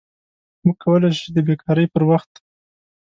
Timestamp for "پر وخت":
1.93-2.31